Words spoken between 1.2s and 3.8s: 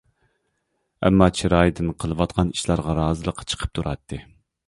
چىرايىدىن قىلىۋاتقان ئىشلارغا رازىلىقى چىقىپ